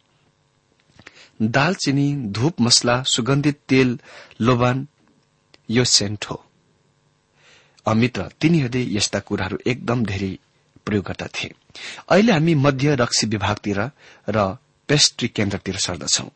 दालचिनी 1.42 2.14
धूप 2.14 2.60
मसला 2.60 3.02
सुगन्धित 3.02 3.58
तेल 3.68 4.00
लोबान 4.40 4.86
यो 5.70 5.84
सेन्ट 5.84 6.24
हो 6.24 6.44
अमित्र 7.86 8.30
तिनीहरूले 8.40 8.82
यस्ता 8.96 9.18
कुराहरू 9.18 9.58
एकदम 9.66 10.04
धेरै 10.04 10.38
प्रयोग 10.86 11.04
गर्दा 11.04 11.26
थिए 11.26 11.54
अहिले 12.08 12.32
हामी 12.32 12.54
मध्य 12.54 12.94
रक्सी 12.94 13.26
विभागतिर 13.26 13.80
र 14.28 14.56
पेस्ट्री 14.88 15.28
केन्द्रतिर 15.28 15.76
सर्दछौ। 15.76 16.28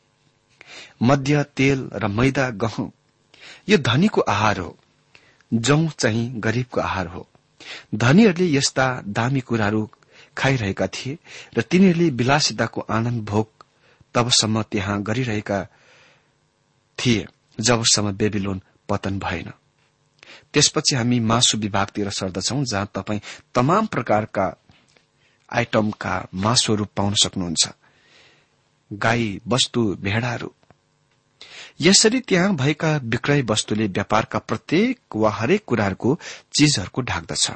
मध्य 1.02 1.44
तेल 1.56 1.90
र 1.94 2.06
मैदा 2.08 2.50
गहुँ। 2.50 2.90
यो 3.68 3.78
धनीको 3.78 4.20
आहार 4.20 4.58
हो। 4.58 4.76
जौ 5.54 5.88
चाहिँ 5.98 6.40
गरीबको 6.40 6.80
आहार 6.80 7.06
हो। 7.06 7.28
धनीहरूले 7.94 8.46
यस्ता 8.46 9.02
दामी 9.06 9.40
कुराहरू 9.40 9.90
खाइरहेका 10.38 10.86
थिए 10.86 11.18
र 11.56 11.62
तिनीहरूले 11.62 12.10
विलासिताको 12.10 12.80
आनन्द 12.90 13.24
भोग 13.24 13.48
तबसम्म 14.14 14.62
त्यहाँ 14.62 15.02
गरिरहेका 15.02 15.64
थिए 16.98 17.26
जबसम्म 17.58 18.12
बेबिलोन 18.12 18.60
पतन 18.88 19.18
भएन। 19.18 19.52
त्यसपछि 20.52 20.96
हामी 20.96 21.20
मासु 21.20 21.58
विभागतिर 21.58 22.10
सर्दछौ 22.10 22.64
जहाँ 22.64 22.90
तपाईँ 22.94 23.20
तमाम 23.54 23.86
प्रकारका 23.86 24.46
आइटमका 25.52 26.14
मासुहरू 26.34 26.84
पाउन 26.96 27.14
सक्नुहुन्छ। 27.14 27.68
गाई 28.90 29.40
वस्तु 29.48 29.84
भेडाहरू। 30.00 30.52
यसरी 31.80 32.20
त्यहाँ 32.20 32.54
भएका 32.56 32.96
विक्रय 33.04 33.42
वस्तुले 33.42 33.86
व्यापारका 33.86 34.38
प्रत्येक 34.38 35.16
वा 35.16 35.30
हरेक 35.30 35.64
कुराहरूको 35.64 36.18
चीजहरूको 36.52 37.02
ढाक्दछ। 37.02 37.50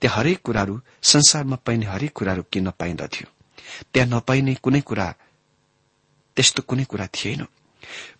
त्यहाँ 0.00 0.16
हरेक 0.16 0.38
कुराहरू 0.42 0.80
संसारमा 1.02 1.56
पाइने 1.56 1.86
हरेक 1.86 2.12
कुराहरू 2.12 2.42
किन्न 2.52 2.70
पाइन्दथ्यो 2.70 3.26
त्यहाँ 3.92 4.08
नपाइने 4.08 4.54
कुनै 4.54 4.80
कुरा 4.80 5.06
त्यस्तो 6.36 6.62
कुनै 6.62 6.84
कुरा 6.84 7.06
थिएन। 7.06 7.46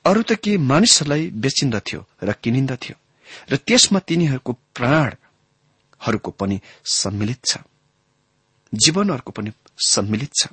अरू 0.05 0.23
त 0.23 0.33
के 0.33 0.57
मानिसहरूलाई 0.57 1.31
बेचिन्दथ्यो 1.35 2.01
र 2.23 2.33
किनिन्दथ्यो। 2.33 2.97
र 3.51 3.57
त्यसमा 3.57 3.99
तिनीहरूको 3.99 4.53
प्राणहरूको 4.75 6.31
पनि 6.31 6.61
सम्मिलित 6.85 7.41
छ। 7.45 7.53
जीवनहरूको 8.73 9.33
पनि 9.33 9.51
सम्मिलित 9.87 10.33
छ। 10.35 10.49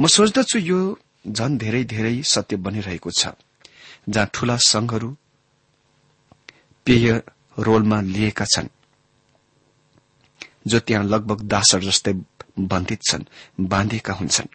म 0.00 0.06
सोच्दछु 0.06 0.58
यो 0.58 0.80
झन 1.28 1.58
धेरै 1.58 1.84
धेरै 1.84 2.22
सत्य 2.22 2.56
बनिरहेको 2.56 3.10
छ। 3.10 3.22
जहाँ 4.08 4.30
ठूला 4.34 4.56
संघहरू 4.56 5.16
पेय 6.86 7.06
रोलमा 7.58 8.00
लिएका 8.00 8.44
छन्। 8.44 8.68
जो 10.66 10.78
त्यहाँ 10.78 11.04
लगभग 11.04 11.42
दासहरू 11.42 11.86
जस्तै 11.86 12.12
बन्धित 12.58 13.00
छन् 13.02 13.24
बाँधिएका 13.60 14.12
हुन्छन्। 14.12 14.48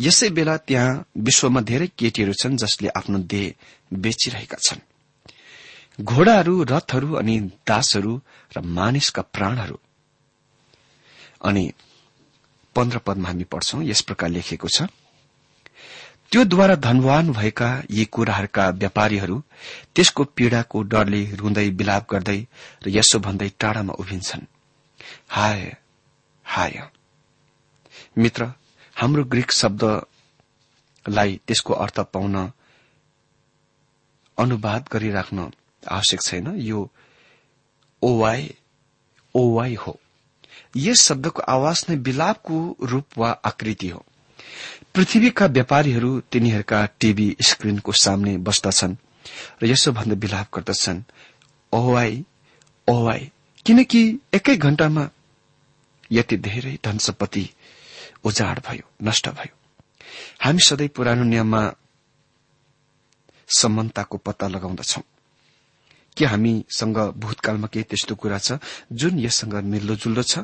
यसै 0.00 0.28
बेला 0.30 0.56
त्यहाँ 0.56 1.04
विश्वमा 1.18 1.60
धेरै 1.60 1.86
केटीहरू 1.98 2.32
छन् 2.32 2.56
जसले 2.56 2.88
आफ्नो 2.88 3.18
देह 3.18 3.54
बेचिरहेका 3.92 4.56
छन्। 4.56 4.80
घोडाहरू 6.02 6.62
रथहरू 6.64 7.14
अनि 7.14 7.38
दासहरू 7.66 8.20
र 8.56 8.60
मानिसका 8.60 9.22
प्राणहरू। 9.22 9.78
अनि 11.44 11.72
पन्ध्र 12.76 12.98
पदमा 12.98 13.28
हामी 13.28 13.44
पढ्छौं 13.44 13.82
यस 13.82 14.00
प्रकार 14.00 14.28
लेखिएको 14.30 14.68
छ 14.68 14.88
त्योद्वारा 16.32 16.74
धनवान 16.74 17.32
भएका 17.32 17.68
यी 17.90 18.04
कुराहरूका 18.04 18.68
व्यापारीहरू 18.70 19.36
त्यसको 19.94 20.24
पीड़ाको 20.24 20.82
डरले 20.82 21.22
रुँदै 21.36 21.68
विलाप 21.70 22.06
गर्दै 22.10 22.40
र 22.84 22.88
यसो 22.88 23.18
भन्दै 23.18 23.48
टाढामा 23.60 23.92
उभिन्छन्। 23.92 24.46
हाय 25.28 25.76
हाय। 26.44 26.90
मित्र 28.18 28.52
हाम्रो 28.96 29.24
ग्रीक 29.24 29.52
शब्दलाई 29.52 31.40
त्यसको 31.46 31.74
अर्थ 31.74 32.00
पाउन 32.00 32.52
अनुवाद 34.38 34.88
गरिराख्न 34.92 35.52
आवश्यक 35.90 36.22
छैन। 36.22 36.46
यो 36.56 36.90
ओवाई 38.02 38.54
ओवाई 39.34 39.74
हो। 39.74 40.00
यस 40.76 41.02
शब्दको 41.02 41.42
आवाज 41.42 41.86
नै 41.88 41.96
विलापको 41.96 42.76
रूप 42.82 43.18
वा 43.18 43.30
आकृति 43.30 43.88
हो। 43.88 44.04
पृथ्वीका 44.94 45.46
व्यापारीहरू 45.46 46.20
तिनीहरूका 46.20 46.86
टीभी 46.86 47.36
स्क्रिनको 47.42 47.92
सामने 47.92 48.38
बस्दछन् 48.38 48.96
र 49.62 49.66
यसो 49.66 49.92
भन्दा 49.92 50.14
विलाप 50.14 50.46
गर्दछन् 50.54 51.02
ओवाई 51.72 52.24
ओवाई 52.88 53.31
किनकि 53.66 54.02
एकै 54.34 54.56
घण्टामा 54.56 55.08
यति 56.12 56.36
धेरै 56.36 56.78
धन 56.84 56.98
सम्पत्ति 56.98 57.48
उजाड 58.24 58.60
भयो 58.68 58.86
नष्ट 59.02 59.28
भयो। 59.28 59.54
हामी 60.42 60.62
सधैँ 60.68 60.88
पुरानो 60.88 61.24
नियममा 61.24 61.62
समानताको 63.48 64.16
पत्ता 64.18 64.48
लगाउँदछौ। 64.48 65.02
के 66.16 66.24
हामीसँग 66.26 66.98
भूतकालमा 67.16 67.66
केही 67.66 67.84
त्यस्तो 67.84 68.14
कुरा 68.14 68.38
छ 68.38 68.58
जुन 68.92 69.18
यससँग 69.18 69.54
मिल्दोजुल्दो 69.64 70.22
छ? 70.22 70.38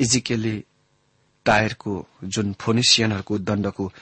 इजिकेले 0.00 0.54
टायरको 1.46 1.92
जुन 2.24 2.52
फोनिसियनहरूको 2.60 3.38
दण्डको 3.38 3.92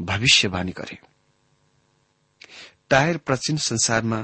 भविष्यवाणी 0.00 0.72
गरे। 0.72 0.98
टायर 2.90 3.16
प्राचीन 3.16 3.56
संसारमा 3.56 4.20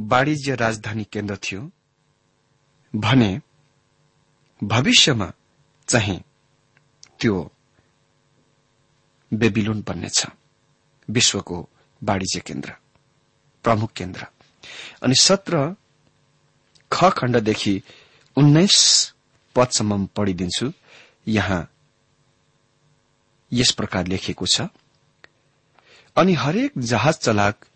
वाणिज्य 0.00 0.54
राजधानी 0.54 1.04
केन्द्र 1.04 1.36
थियो 1.36 1.70
भने 2.94 3.40
भविष्यमा 4.64 5.32
चाहिँ 5.88 6.20
त्यो 7.20 7.52
बेबिलोन 9.32 9.80
बन्नेछ 9.82 10.26
विश्वको 11.10 11.68
वाणिज्य 12.02 12.40
केन्द्र 12.40 12.72
प्रमुख 13.64 13.92
केन्द्र। 13.92 14.26
अनि 15.02 15.14
सत्र 15.14 15.76
ख 16.92 17.04
खण्डदेखि 17.10 17.82
उन्नाइस 18.36 18.78
पदसम्म 19.54 20.06
पढिदिन्छु। 20.06 20.72
यहाँ 21.28 21.70
यस 23.52 23.70
प्रकार 23.72 24.06
लेखिएको 24.06 24.46
छ। 24.46 24.60
अनि 26.16 26.34
हरेक 26.34 26.72
जहाज 26.78 27.14
चलाक 27.14 27.67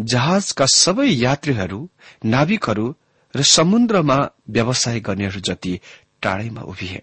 जहाजका 0.00 0.66
सबै 0.66 1.08
यात्रीहरू 1.08 1.88
नाविकहरू 2.24 2.94
र 3.34 3.42
समुद्रमा 3.42 4.30
व्यवसाय 4.48 5.00
गर्नेहरू 5.00 5.40
जति 5.40 5.80
टाढैमा 6.22 6.60
उभिए। 6.60 7.02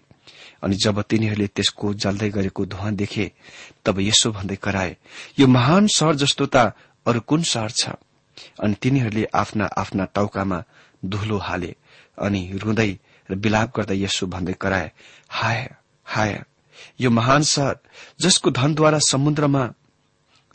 अनि 0.62 0.76
जब 0.76 1.02
तिनीहरूले 1.02 1.46
त्यसको 1.46 1.94
जल्दै 1.94 2.30
गरेको 2.30 2.66
धुवा 2.66 2.90
देखे 2.90 3.32
तब 3.84 4.00
यसो 4.00 4.32
भन्दै 4.32 4.56
कराए 4.56 4.96
यो 5.40 5.46
महान 5.46 5.86
शहर 5.86 6.14
जस्तो 6.14 6.46
त 6.46 6.56
अरू 7.06 7.20
कुन 7.20 7.42
शहर 7.42 7.70
छ? 7.70 7.88
अनि 8.60 8.74
तिनीहरूले 8.74 9.24
आफ्ना 9.34 9.64
आफ्ना 9.64 10.04
टाउकामा 10.04 10.64
धुलो 11.04 11.38
हाले 11.38 11.74
अनि 12.18 12.58
रुँदै 12.62 12.98
र 13.30 13.34
विलाप 13.34 13.76
गर्दा 13.76 13.94
यसो 13.94 14.26
भन्दै 14.26 14.52
कराए 14.52 14.92
हाय 15.28 15.74
हाय 16.04 16.44
यो 17.00 17.10
महान 17.10 17.42
शहर 17.42 17.76
जसको 18.20 18.50
धनद्वारा 18.50 18.98
समुद्रमा 18.98 19.72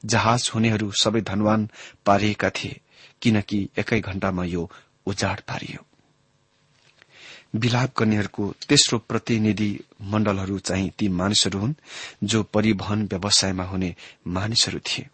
जहाज 0.05 0.51
हुनेहरू 0.55 0.91
सबै 0.91 1.21
धनवान 1.21 1.69
पारिएका 2.05 2.49
थिए 2.49 2.79
किनकि 3.21 3.69
एकै 3.77 3.99
घण्टामा 3.99 4.43
यो 4.43 4.71
उजाड 5.05 5.41
पारियो। 5.41 5.85
विलाप 7.55 7.93
गर्नेहरूको 7.97 8.53
तेस्रो 8.69 8.97
प्रतिनिधि 8.99 9.79
मण्डलहरू 10.01 10.59
चाहिँ 10.59 10.89
ती 10.89 11.07
मानिसहरू 11.09 11.59
हुन् 11.59 11.73
जो 12.23 12.43
परिवहन 12.43 13.05
व्यवसायमा 13.05 13.63
हुने 13.63 13.95
मानिसहरू 14.27 14.79
थिए। 14.79 15.09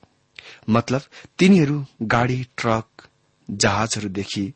मतलब 0.69 1.02
तिनीहरू 1.39 1.86
गाड़ी 2.02 2.47
ट्रक 2.58 3.08
जहाजहरूदेखि 3.52 4.54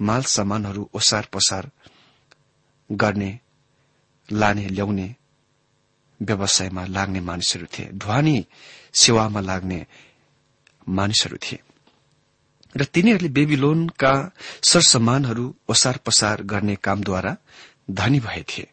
माल 0.00 0.22
सामानहरू 0.22 0.90
ओसार 0.94 1.28
पसार 1.32 1.70
गर्ने 2.92 3.38
लाने 4.32 4.66
ल्याउने 4.68 5.14
व्यवसायमा 6.22 6.84
लाग्ने 6.86 7.20
मानिसहरू 7.20 7.66
थिए। 7.66 7.86
ढुवानी 7.92 8.46
सेवामा 8.94 9.40
लाग्ने 9.40 9.86
मानिसहरू 10.88 11.36
थिए। 11.36 11.58
र 12.76 12.84
तिनीहरूले 12.84 13.28
बेबिलोनका 13.28 14.30
सरसम्मानहरू 14.62 15.54
ओसार 15.68 15.96
पसार 15.96 16.42
गर्ने 16.42 16.76
कामद्वारा 16.76 17.36
धनी 17.90 18.20
भए 18.20 18.42
थिए। 18.42 18.70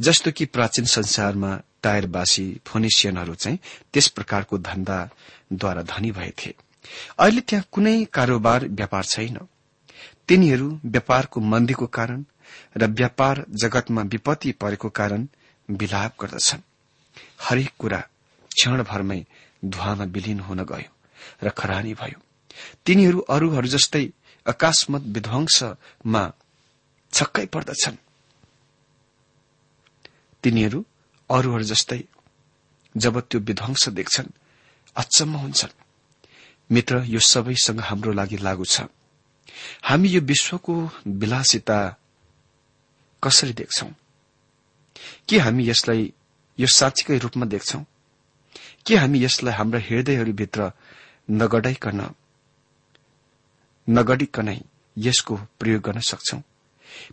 जस्तो 0.00 0.32
कि 0.32 0.44
प्राचीन 0.44 0.84
संसारमा 0.84 1.60
टायरवासी 1.82 2.60
फोनिसियनहरू 2.66 3.34
चाहिँ 3.34 3.58
त्यस 3.92 4.08
प्रकारको 4.08 4.58
धन्दाद्वारा 4.58 5.82
धनी 5.82 6.10
भए 6.10 6.30
थिए। 6.30 6.54
अहिले 7.18 7.40
त्यहाँ 7.40 7.64
कुनै 7.72 8.04
कारोबार 8.04 8.68
व्यापार 8.68 9.04
छैन। 9.04 9.38
तिनीहरू 10.28 10.80
व्यापारको 10.84 11.40
मन्दीको 11.40 11.86
कारण 11.86 12.24
र 12.76 12.86
व्यापार 12.86 13.44
जगतमा 13.50 14.02
विपत्ति 14.02 14.52
परेको 14.52 14.88
कारण 14.88 15.28
विलाप 15.70 16.14
गर्दछन्। 16.20 16.60
हरेक 17.42 17.70
कुरा 17.78 18.02
क्षणभरमै 18.54 19.20
धुवामा 19.64 20.04
विलिन 20.04 20.40
हुन 20.40 20.60
गयो 20.64 20.90
र 21.42 21.50
खरानी 21.50 21.94
भयो। 21.94 22.18
तिनीहरू 22.86 23.18
अरूहरू 23.18 23.68
जस्तै 23.68 24.04
अकास्मत 24.46 25.02
विध्वंसमा 25.06 26.22
छक्कै 27.12 27.46
पर्दछन्। 27.46 27.96
तिनीहरू 30.42 30.84
अरूहरू 31.30 31.64
जस्तै 31.64 32.00
जब 32.96 33.20
त्यो 33.20 33.40
विध्वंस 33.40 33.88
देख्छन् 33.88 34.30
अचम्म 34.96 35.34
हुन्छन्। 35.36 35.74
मित्र 36.70 36.94
यो 37.04 37.20
सबैसँग 37.20 37.80
हाम्रो 37.80 38.12
लागि 38.12 38.36
लागू 38.36 38.64
छ। 38.64 38.80
हामी 39.82 40.08
यो 40.08 40.20
विश्वको 40.20 40.74
विलासिता 41.06 41.78
कसरी 43.22 43.52
देख्छौ? 43.52 43.88
के 45.28 45.38
हामी 45.38 45.62
यसलाई 45.68 46.12
यो 46.58 46.66
साँच्चीकै 46.66 47.18
रूपमा 47.18 47.46
देख्छौ? 47.46 47.80
के 48.86 48.96
हामी 48.96 49.24
यसलाई 49.24 49.54
हाम्रा 49.54 49.80
हृदयहरूभित्र 49.80 50.72
नगडाइकन 51.30 52.00
नगडिकनै 53.90 54.60
यसको 54.98 55.36
प्रयोग 55.58 55.82
गर्न 55.82 56.00
सक्छौ? 56.00 56.38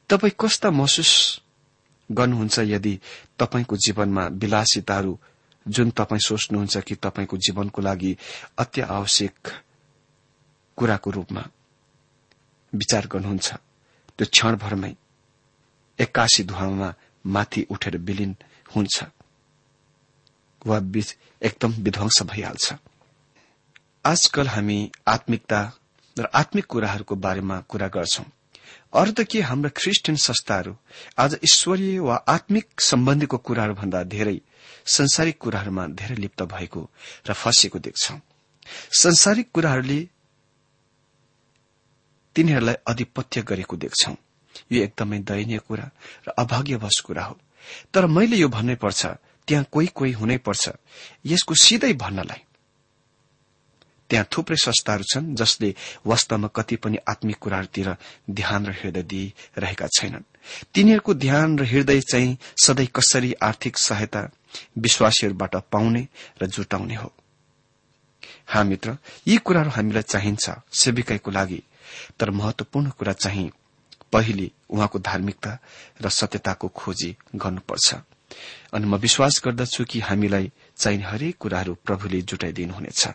तपाई 0.09 0.31
कस्ता 0.39 0.71
महसुस 0.71 1.11
गर्नुहुन्छ 2.11 2.59
यदि 2.59 2.99
तपाईँको 3.39 3.75
जीवनमा 3.77 4.27
विलासिताहरू 4.27 5.19
जुन 5.67 5.89
तपाईँ 5.89 6.25
सोच्नुहुन्छ 6.27 6.77
कि 6.77 6.95
तपाईँको 6.95 7.37
जीवनको 7.37 7.81
लागि 7.81 8.17
अत्य 8.57 8.81
आवश्यक 8.81 9.47
कुराको 10.75 11.09
रूपमा 11.11 11.43
विचार 12.73 13.07
गर्नुहुन्छ 13.07 13.53
त्यो 14.17 14.25
क्षणभरमै 14.31 14.93
एक्कासी 15.99 16.43
धुवामा 16.43 16.93
माथि 17.25 17.65
उठेर 17.69 17.97
विलिन 17.97 18.35
हुन्छ? 18.75 19.03
वा 20.65 20.79
बीच 20.79 21.15
एकदम 21.41 21.71
विध्वंस 21.79 22.21
भइहाल्छ। 22.23 22.73
आजकल 24.05 24.47
हामी 24.47 24.91
आत्मिकता 25.07 25.61
र 26.17 26.29
आत्मिक 26.33 26.65
कुराहरूको 26.65 27.15
बारेमा 27.15 27.59
कुरा 27.61 27.87
गर्छौं। 27.87 28.25
अरू 28.93 29.11
त 29.11 29.23
के 29.23 29.41
हाम्रा 29.41 29.69
क्रिस्चियन 29.69 30.15
संस्थाहरू 30.17 30.75
आज 31.17 31.37
ईश्वरीय 31.43 31.99
वा 31.99 32.15
आत्मिक 32.27 32.81
सम्बन्धीको 32.81 33.37
कुराहरू 33.37 33.73
भन्दा 33.73 34.03
धेरै 34.03 34.39
संसारिक 34.85 35.37
कुराहरूमा 35.37 35.87
धेरै 35.95 36.15
लिप्त 36.15 36.41
भएको 36.43 36.81
र 37.29 37.33
फँसेको 37.33 37.79
देख्छौ। 37.79 38.15
संसारिक 38.99 39.51
कुराहरूले 39.53 39.99
तिनीहरूलाई 42.35 42.75
अधिपत्य 42.87 43.41
गरेको 43.41 43.77
देख्छौ। 43.77 44.13
यो 44.71 44.83
एकदमै 44.83 45.19
दयनीय 45.19 45.59
कुरा 45.59 45.89
र 46.27 46.29
अभाग्यवश 46.37 46.99
कुरा 46.99 47.23
हो। 47.23 47.37
तर 47.93 48.05
मैले 48.05 48.35
यो 48.35 48.47
भन्नै 48.49 48.75
पर्छ 48.75 49.05
त्यहाँ 49.47 49.65
कोही 49.71 49.87
कोही 49.87 50.11
हुनै 50.11 50.37
पर्छ। 50.37 50.69
यसको 51.25 51.55
सिधै 51.55 51.93
भन्नलाई। 51.93 52.41
त्यहाँ 54.09 54.27
थुप्रै 54.31 54.55
संस्थाहरू 54.55 55.03
छन् 55.03 55.35
जसले 55.35 55.75
वास्तवमा 56.05 56.47
कति 56.47 56.75
पनि 56.75 56.97
आत्मिक 57.09 57.37
कुराहरूतिर 57.37 57.95
ध्यान 58.31 58.65
र 58.65 58.71
हृदय 58.71 59.03
दिइरहेका 59.03 59.87
छैनन्। 59.87 60.23
तिनीहरूको 60.73 61.13
ध्यान 61.13 61.59
र 61.59 61.63
हृदय 61.63 62.01
चाहिँ 62.01 62.37
सधैँ 62.63 62.87
कसरी 62.87 63.33
आर्थिक 63.33 63.77
सहायता 63.77 64.29
विश्वासीहरूबाट 64.77 65.55
पाउने 65.71 66.07
र 66.41 66.45
जुटाउने 66.45 66.95
हो। 66.95 67.13
हा 68.47 68.63
मित्र 68.63 68.97
यी 69.27 69.37
कुराहरू 69.37 69.69
हामीलाई 69.69 70.03
चाहिन्छ 70.03 70.49
सेविकाईको 70.73 71.31
लागि। 71.31 71.63
तर 72.19 72.31
महत्वपूर्ण 72.31 72.89
कुरा 72.89 73.13
चाहिँ 73.13 73.51
पहिले 74.11 74.51
उहाँको 74.69 74.99
धार्मिकता 74.99 75.57
र 76.01 76.09
सत्यताको 76.09 76.67
खोजी 76.67 77.15
गर्नुपर्छ। 77.35 77.95
अनि 78.73 78.85
म 78.85 78.95
विश्वास 78.95 79.41
गर्दछु 79.45 79.83
कि 79.85 79.99
हामीलाई 79.99 80.51
चाहिने 80.77 81.03
हरेक 81.03 81.37
कुराहरू 81.37 81.73
प्रभुले 81.85 82.21
जुटाइदिनुहुनेछ 82.21 83.07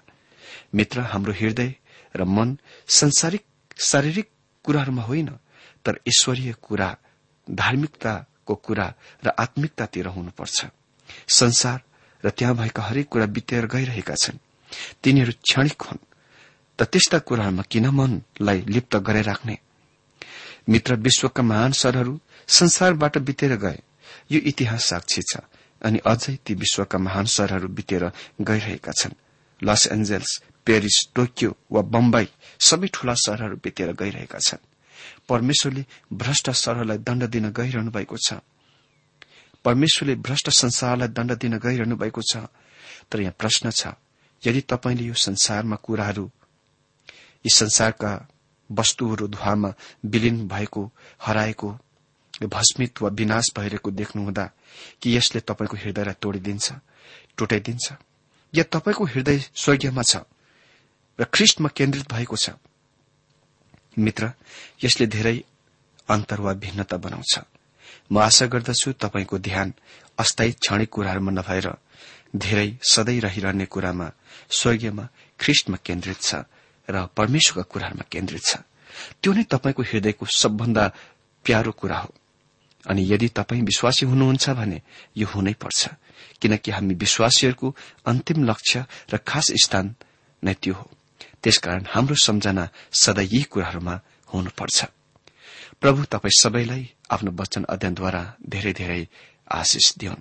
मित्र 0.75 1.01
हाम्रो 1.01 1.33
हृदय 1.33 1.75
र 2.15 2.25
मन 2.27 2.57
संसारिक 2.89 3.45
शारीरिक 3.81 4.29
कुराहरूमा 4.65 5.03
होइन 5.03 5.29
तर 5.85 5.99
ईश्वरीय 6.09 6.53
कुरा 6.63 6.97
धार्मिकताको 7.47 8.55
कुरा 8.55 8.87
र 9.25 9.33
आत्मिकतातिर 9.39 10.07
हुनुपर्छ। 10.07 10.65
संसार 11.29 11.81
र 12.25 12.31
त्यहाँ 12.31 12.55
भएका 12.57 12.83
हरेक 12.83 13.09
कुरा 13.09 13.27
बितेर 13.27 13.67
गइरहेका 13.67 14.15
छन्। 14.15 14.39
तिनीहरू 15.03 15.33
क्षणिक 15.43 15.83
हुन् 15.83 16.05
त 16.79 16.83
त्यस्ता 16.83 17.19
कुराहरूमा 17.19 17.63
किन 17.71 17.87
मनलाई 17.89 18.61
लिप्त 18.69 18.95
राख्ने 18.97 19.59
मित्र 20.69 20.95
विश्वका 20.97 21.43
महान 21.43 21.73
सरहरू 21.73 22.19
संसारबाट 22.49 23.19
बितेर 23.19 23.57
गए। 23.57 23.79
यो 24.33 24.41
इतिहास 24.51 24.85
साक्षी 24.85 25.23
छ 25.31 25.41
अनि 25.83 25.99
अझै 26.07 26.35
ती 26.45 26.55
विश्वका 26.55 26.99
महान 26.99 27.27
सरहरू 27.27 27.69
बितेर 27.69 28.05
गइरहेका 28.41 28.93
छन्। 28.93 29.15
लस 29.61 29.87
एन्जल्स 29.93 30.31
पेरिस 30.67 30.97
टोकियो 31.15 31.51
वा 31.73 31.83
बम्बई 31.95 32.29
सबै 32.61 32.89
ठूला 32.95 33.15
शहरहरू 33.15 33.57
बितेर 33.65 33.93
गइरहेका 33.93 34.39
छन्। 34.39 34.67
परमेश्वरले 35.29 35.85
भ्रष्ट 36.13 36.51
शहरलाई 36.53 36.99
दण्ड 36.99 37.23
दिन 37.31 37.51
गइरहनु 37.51 37.91
भएको 37.91 38.17
छ। 38.17 38.41
परमेश्वरले 39.65 40.15
भ्रष्ट 40.27 40.51
संसारलाई 40.51 41.09
दण्ड 41.09 41.33
दिन 41.39 41.59
गइरहनु 41.59 41.97
भएको 41.97 42.23
छ। 42.23 42.47
तर 43.11 43.21
यहाँ 43.21 43.35
प्रश्न 43.39 43.71
छ 43.71 43.95
यदि 44.43 44.61
तपाईँले 44.61 45.05
यो 45.05 45.15
संसारमा 45.15 45.77
कुराहरू 45.77 46.25
यी 47.45 47.51
संसारका 47.51 48.13
वस्तुहरू 48.71 49.29
धुवामा 49.29 49.73
विलिन 50.05 50.47
भएको 50.49 50.83
हराएको 51.23 51.69
भस्मित 52.43 53.03
वा 53.03 53.09
विनाश 53.09 53.47
भइरहेको 53.57 53.91
देख्नुहुँदा 53.91 54.45
कि 55.03 55.17
यसले 55.17 55.41
तपाईँको 55.41 55.77
हृदयलाई 55.77 56.15
तोडिदिन्छ 56.21 56.73
टुटाइदिन्छ। 57.37 57.87
या 58.55 58.65
तपाईँको 58.65 59.05
हृदय 59.05 59.39
स्वर्गीयमा 59.55 60.03
छ 60.03 60.17
र 61.19 61.25
ख्रिस्टमा 61.25 61.69
केन्द्रित 61.73 62.13
भएको 62.13 62.37
छ। 62.37 62.51
मित्र 63.99 64.33
यसले 64.85 65.07
धेरै 65.07 65.37
अन्तर 66.09 66.41
वा 66.41 66.53
भिन्नता 66.53 66.97
बनाउँछ। 66.97 67.35
म 68.13 68.19
आशा 68.21 68.47
गर्दछु 68.47 68.93
तपाईँको 68.93 69.39
ध्यान 69.39 69.73
अस्थायी 70.19 70.53
क्षणिक 70.53 70.91
कुराहरूमा 70.93 71.33
नभएर 71.33 71.69
धेरै 72.37 72.69
सधैँ 72.85 73.21
रहिरहने 73.21 73.67
कुरामा 73.67 74.11
स्वर्गीयमा 74.51 75.09
ख्रिस्टमा 75.41 75.77
केन्द्रित 75.81 76.21
छ 76.21 76.45
र 76.89 77.09
परमेश्वरका 77.17 77.65
कुराहरूमा 77.73 78.05
केन्द्रित 78.13 78.45
छ। 78.45 78.57
त्यो 79.25 79.33
नै 79.33 79.45
तपाईँको 79.49 79.83
हृदयको 79.83 80.25
सबभन्दा 80.27 80.85
प्यारो 81.45 81.73
कुरा 81.73 81.99
हो। 81.99 82.15
अनि 82.87 83.03
यदि 83.13 83.29
तपाईँ 83.29 83.63
विश्वासी 83.63 84.07
हुनुहुन्छ 84.07 84.51
भने 84.51 84.81
यो 85.17 85.27
हुनै 85.27 85.53
पर्छ 85.53 85.89
किनकि 86.41 86.71
हामी 86.71 86.95
विश्वासीहरूको 86.95 87.77
अन्तिम 88.07 88.45
लक्ष्य 88.45 88.85
र 89.13 89.17
खास 89.17 89.47
स्थान 89.65 89.95
नै 90.45 90.55
त्यो 90.55 90.75
हो। 90.75 90.91
त्यसकारण 91.43 91.85
हाम्रो 91.89 92.15
सम्झना 92.15 92.69
सदा 92.93 93.23
यी 93.23 93.43
कुराहरूमा 93.43 94.01
हुनुपर्छ। 94.33 94.85
प्रभु 95.81 96.05
तपाईँ 96.05 96.39
सबैलाई 96.43 96.85
आफ्नो 97.11 97.31
वचन 97.33 97.63
अध्ययनद्वारा 97.65 98.23
धेरै 98.49 98.73
धेरै 98.73 99.03
आशिष 99.53 99.87
दिउन्। 99.99 100.21